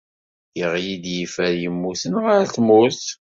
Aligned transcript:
Yeɣli-d 0.57 1.05
yifer 1.15 1.53
yemmuten 1.61 2.13
ɣer 2.23 2.41
tmurt. 2.55 3.03